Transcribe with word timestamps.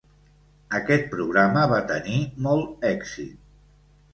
Aquest 0.77 1.05
programa 1.11 1.65
va 1.73 1.81
tenir 1.91 2.17
molt 2.47 2.89
èxit. 2.91 3.39